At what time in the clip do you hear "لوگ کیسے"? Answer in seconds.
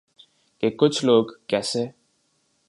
1.05-1.83